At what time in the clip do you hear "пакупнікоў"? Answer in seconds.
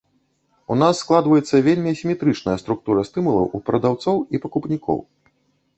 4.47-4.99